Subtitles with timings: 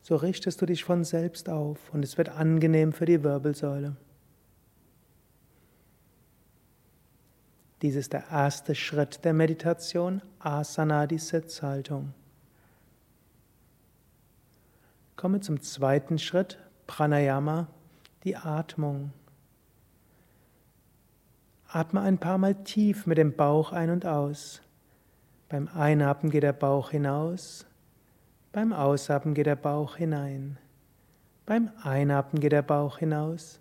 [0.00, 3.96] So richtest du dich von selbst auf und es wird angenehm für die Wirbelsäule.
[7.82, 12.12] Dies ist der erste Schritt der Meditation, Asana, die Sitzhaltung.
[15.16, 17.68] Komme zum zweiten Schritt, Pranayama,
[18.24, 19.12] die Atmung.
[21.68, 24.60] Atme ein paar Mal tief mit dem Bauch ein und aus.
[25.48, 27.66] Beim Einatmen geht der Bauch hinaus,
[28.52, 30.58] beim Ausatmen geht der Bauch hinein.
[31.46, 33.60] Beim Einatmen geht der Bauch hinaus,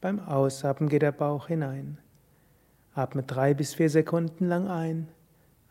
[0.00, 1.98] beim Ausatmen geht der Bauch hinein.
[2.94, 5.08] Atme drei bis vier Sekunden lang ein,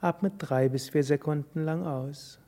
[0.02, 2.40] atme drei bis vier Sekunden lang aus.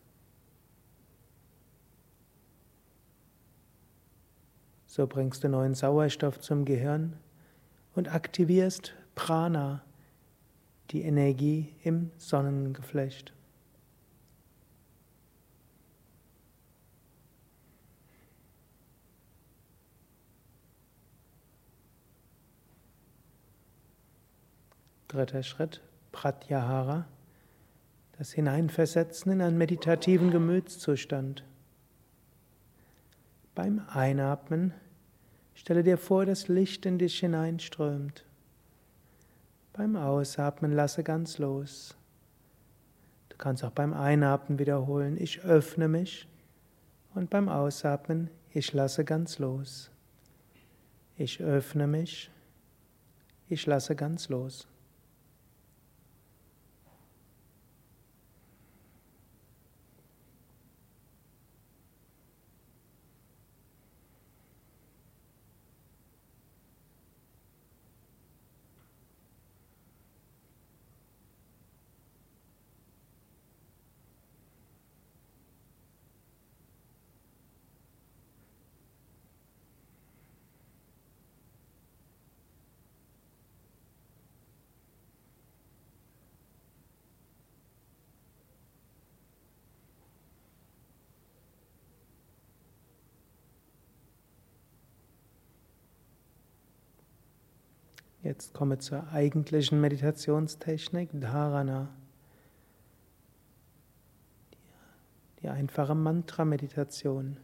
[4.85, 7.17] So bringst du neuen Sauerstoff zum Gehirn
[7.95, 9.81] und aktivierst Prana,
[10.91, 13.34] die Energie im Sonnengeflecht.
[25.07, 27.05] Dritter Schritt, Pratyahara,
[28.17, 31.43] das Hineinversetzen in einen meditativen Gemütszustand.
[33.53, 34.73] Beim Einatmen
[35.55, 38.25] Stelle dir vor, dass Licht in dich hineinströmt.
[39.73, 41.95] Beim Ausatmen lasse ganz los.
[43.29, 46.27] Du kannst auch beim Einatmen wiederholen, ich öffne mich.
[47.13, 49.89] Und beim Ausatmen, ich lasse ganz los.
[51.17, 52.29] Ich öffne mich.
[53.47, 54.67] Ich lasse ganz los.
[98.25, 101.89] Jetzt komme zur eigentlichen Meditationstechnik, Dharana.
[105.43, 107.37] Die einfache Mantra-Meditation.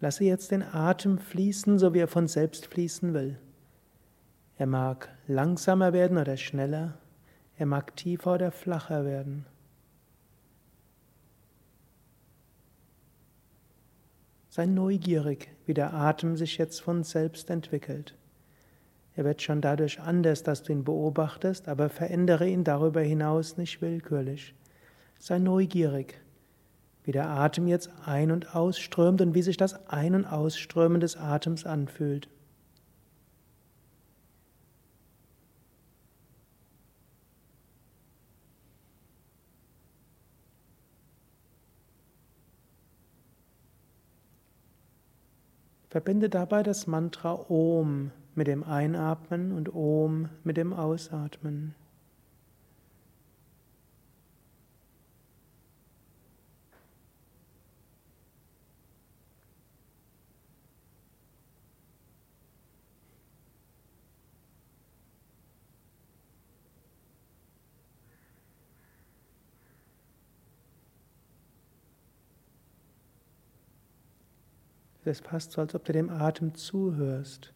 [0.00, 3.38] Lasse jetzt den Atem fließen, so wie er von selbst fließen will.
[4.56, 6.96] Er mag langsamer werden oder schneller,
[7.58, 9.44] er mag tiefer oder flacher werden.
[14.48, 18.16] Sei neugierig, wie der Atem sich jetzt von selbst entwickelt.
[19.16, 23.80] Er wird schon dadurch anders, dass du ihn beobachtest, aber verändere ihn darüber hinaus nicht
[23.80, 24.54] willkürlich.
[25.20, 26.20] Sei neugierig,
[27.04, 31.16] wie der Atem jetzt ein- und ausströmt und wie sich das Ein- und Ausströmen des
[31.16, 32.28] Atems anfühlt.
[45.88, 51.74] Verbinde dabei das Mantra Om mit dem Einatmen und Om mit dem Ausatmen.
[75.06, 77.52] Es passt so, als ob du dem Atem zuhörst.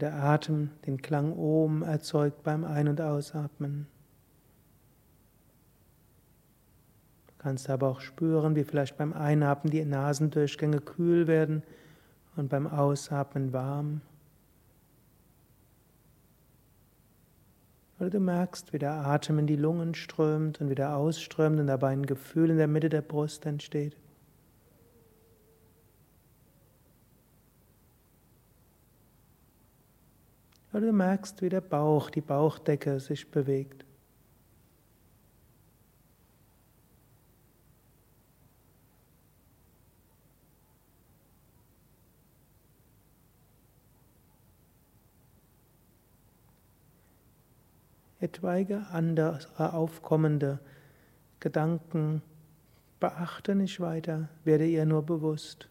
[0.00, 3.88] Der Atem den Klang Om erzeugt beim Ein- und Ausatmen.
[7.26, 11.62] Du kannst aber auch spüren, wie vielleicht beim Einatmen die Nasendurchgänge kühl werden
[12.36, 14.00] und beim Ausatmen warm.
[17.98, 21.88] Oder du merkst, wie der Atem in die Lungen strömt und wieder ausströmt und dabei
[21.88, 23.96] ein Gefühl in der Mitte der Brust entsteht.
[30.78, 33.84] Oder du merkst, wie der Bauch, die Bauchdecke sich bewegt.
[48.20, 50.60] etwaige andere aufkommende
[51.40, 52.22] Gedanken
[53.00, 55.68] beachte nicht weiter, werde ihr nur bewusst.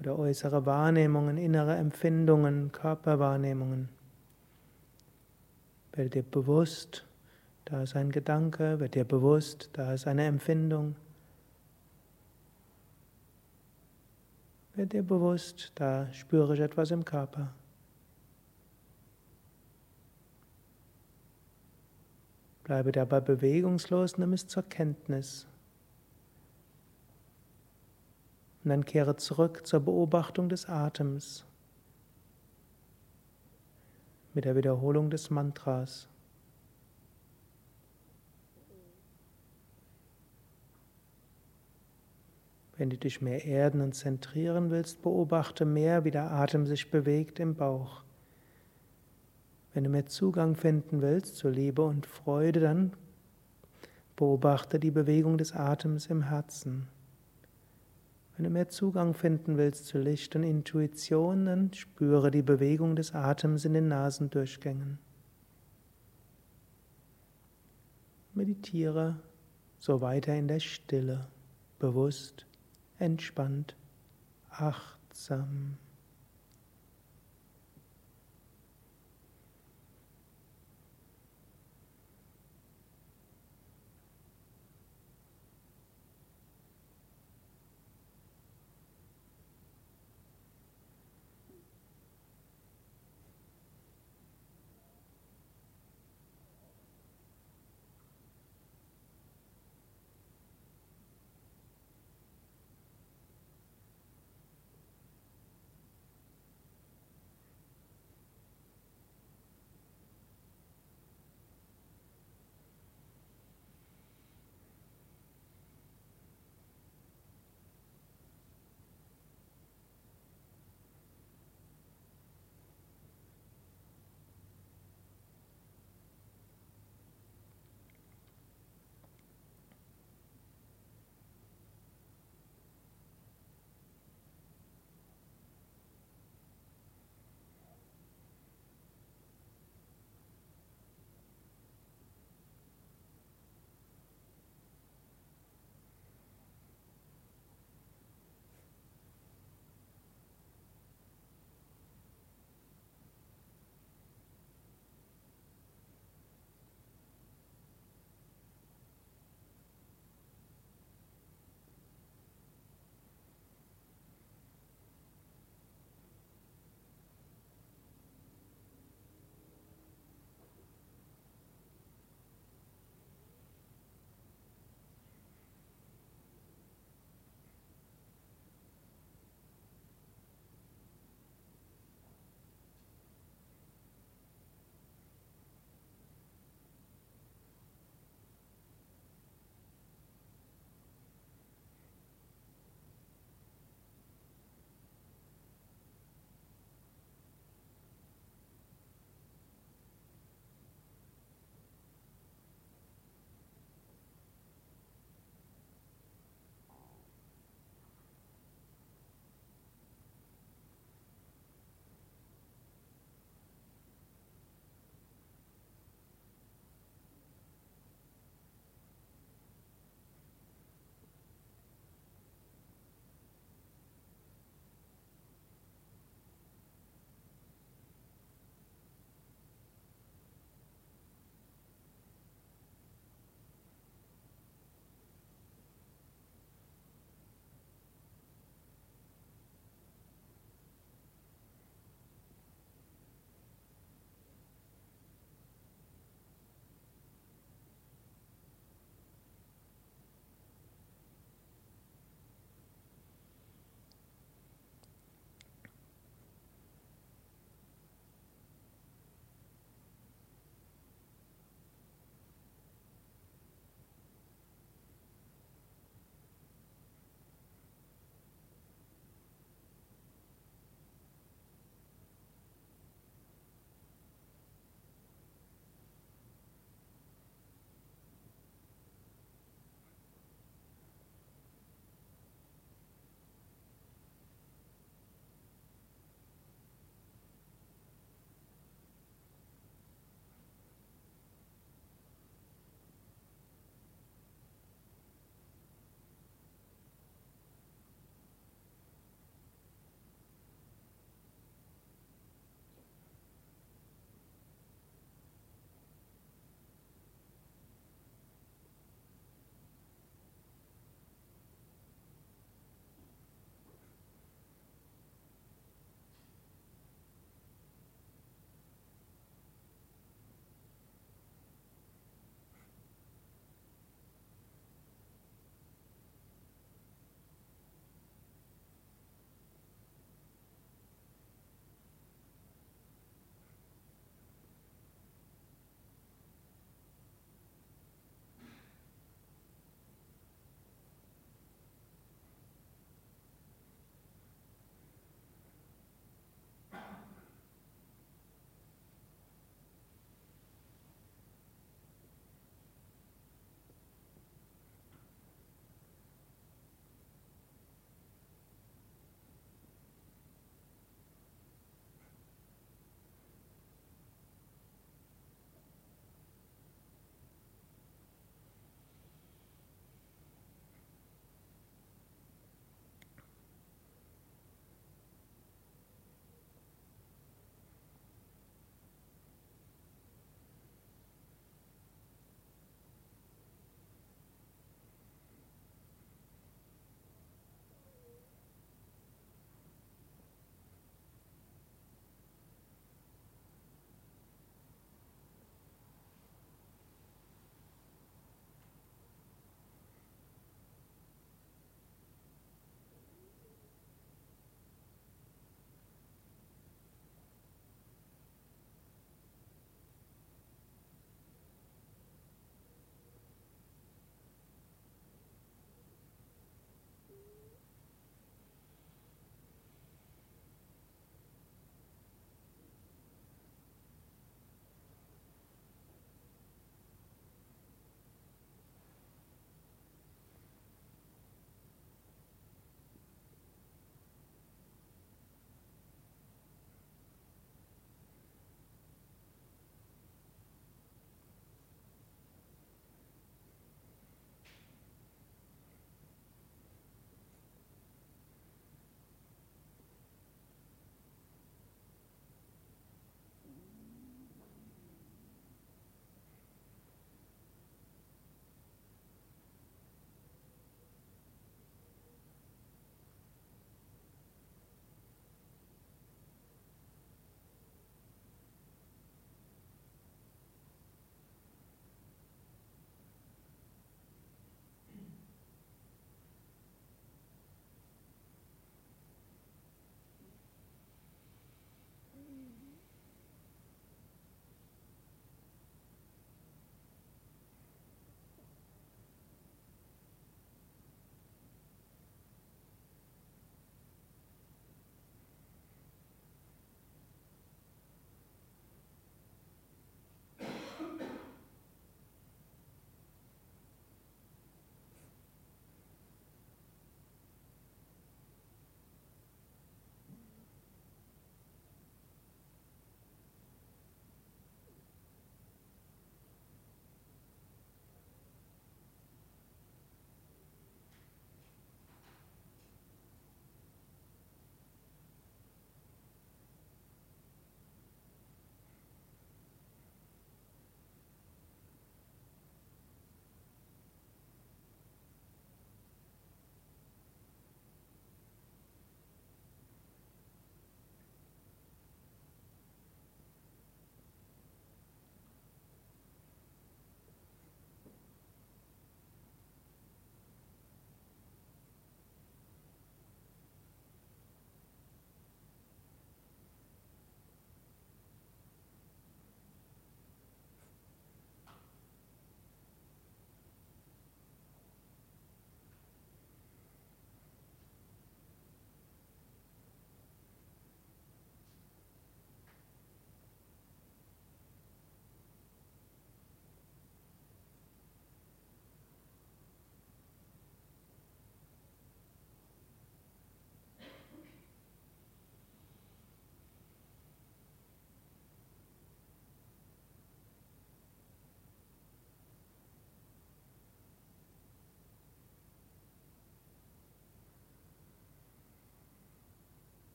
[0.00, 3.88] Oder äußere Wahrnehmungen, innere Empfindungen, Körperwahrnehmungen.
[5.92, 7.06] Werde dir bewusst,
[7.64, 10.96] da ist ein Gedanke, werde dir bewusst, da ist eine Empfindung.
[14.74, 17.52] Werde dir bewusst, da spüre ich etwas im Körper.
[22.64, 25.46] Bleibe dabei bewegungslos, nimm es zur Kenntnis.
[28.64, 31.44] Und dann kehre zurück zur Beobachtung des Atems
[34.32, 36.08] mit der Wiederholung des Mantras.
[42.76, 47.38] Wenn du dich mehr erden und zentrieren willst, beobachte mehr, wie der Atem sich bewegt
[47.38, 48.02] im Bauch.
[49.74, 52.94] Wenn du mehr Zugang finden willst zu Liebe und Freude, dann
[54.16, 56.88] beobachte die Bewegung des Atems im Herzen.
[58.36, 63.14] Wenn du mehr Zugang finden willst zu Licht und Intuition, dann spüre die Bewegung des
[63.14, 64.98] Atems in den Nasendurchgängen.
[68.34, 69.20] Meditiere
[69.78, 71.28] so weiter in der Stille,
[71.78, 72.46] bewusst,
[72.98, 73.76] entspannt,
[74.50, 75.76] achtsam.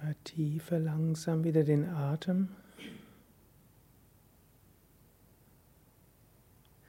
[0.00, 2.48] Vertiefe langsam wieder den Atem.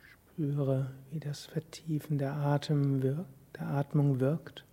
[0.01, 3.25] Spüre, wie das Vertiefen der, Atem wirkt,
[3.57, 4.63] der Atmung wirkt.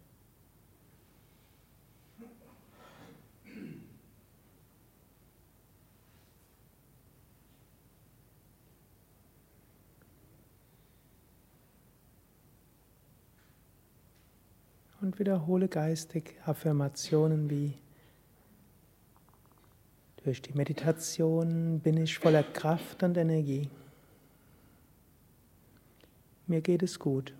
[15.00, 17.74] Und wiederhole geistig Affirmationen wie
[20.24, 23.70] durch die Meditation bin ich voller Kraft und Energie.
[26.46, 27.34] Mir geht es gut.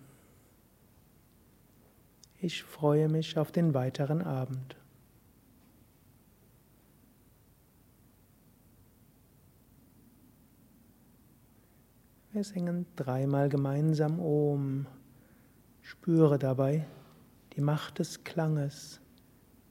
[2.40, 4.76] Ich freue mich auf den weiteren Abend.
[12.32, 14.86] Wir singen dreimal gemeinsam Om.
[15.82, 16.86] Spüre dabei
[17.56, 19.00] die Macht des Klanges,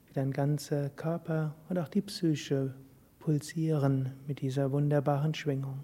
[0.07, 2.73] wie dein ganzer Körper und auch die Psyche
[3.27, 5.83] pulsieren mit dieser wunderbaren Schwingung.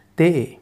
[0.15, 0.59] day.